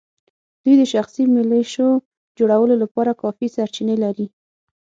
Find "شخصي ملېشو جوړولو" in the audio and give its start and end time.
0.93-2.75